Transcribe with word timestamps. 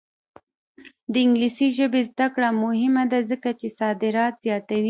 د 1.11 1.13
انګلیسي 1.25 1.67
ژبې 1.77 2.01
زده 2.09 2.27
کړه 2.35 2.49
مهمه 2.63 3.03
ده 3.11 3.19
ځکه 3.29 3.49
چې 3.59 3.67
صادرات 3.79 4.33
زیاتوي. 4.45 4.79